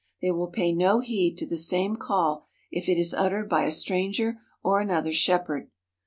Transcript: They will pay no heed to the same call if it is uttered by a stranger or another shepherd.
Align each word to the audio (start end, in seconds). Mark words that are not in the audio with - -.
They 0.19 0.31
will 0.31 0.47
pay 0.47 0.73
no 0.73 0.99
heed 0.99 1.37
to 1.37 1.45
the 1.45 1.59
same 1.59 1.95
call 1.95 2.47
if 2.71 2.89
it 2.89 2.97
is 2.97 3.13
uttered 3.13 3.47
by 3.47 3.65
a 3.65 3.71
stranger 3.71 4.39
or 4.63 4.79
another 4.81 5.11
shepherd. 5.13 5.69